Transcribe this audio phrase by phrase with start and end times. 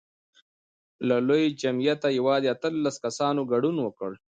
[1.07, 4.11] له لوی جمعیته یوازې اتلس کسانو ګډون وکړ.